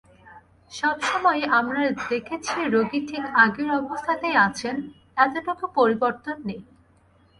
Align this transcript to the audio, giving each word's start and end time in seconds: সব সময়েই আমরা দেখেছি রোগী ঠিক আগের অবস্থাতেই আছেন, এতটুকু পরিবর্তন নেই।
সব 0.71 0.95
সময়েই 1.01 1.45
আমরা 1.59 1.81
দেখেছি 2.09 2.57
রোগী 2.73 2.99
ঠিক 3.09 3.23
আগের 3.43 3.69
অবস্থাতেই 3.79 4.35
আছেন, 4.47 4.75
এতটুকু 5.17 5.65
পরিবর্তন 5.77 6.37
নেই। 6.45 6.61